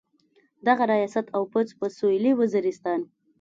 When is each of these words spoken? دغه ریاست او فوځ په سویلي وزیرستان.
دغه 0.67 0.83
ریاست 0.91 1.25
او 1.35 1.43
فوځ 1.51 1.69
په 1.79 1.85
سویلي 1.97 2.31
وزیرستان. 2.35 2.99